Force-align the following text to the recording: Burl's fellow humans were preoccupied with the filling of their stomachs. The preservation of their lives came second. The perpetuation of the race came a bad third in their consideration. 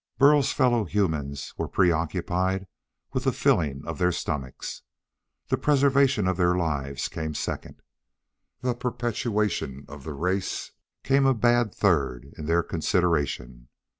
Burl's 0.17 0.51
fellow 0.51 0.85
humans 0.85 1.53
were 1.59 1.67
preoccupied 1.67 2.65
with 3.13 3.25
the 3.25 3.31
filling 3.31 3.85
of 3.85 3.99
their 3.99 4.11
stomachs. 4.11 4.81
The 5.49 5.57
preservation 5.59 6.27
of 6.27 6.37
their 6.37 6.55
lives 6.55 7.07
came 7.07 7.35
second. 7.35 7.83
The 8.61 8.73
perpetuation 8.73 9.85
of 9.87 10.03
the 10.03 10.13
race 10.13 10.71
came 11.03 11.27
a 11.27 11.35
bad 11.35 11.71
third 11.75 12.33
in 12.35 12.47
their 12.47 12.63
consideration. 12.63 13.67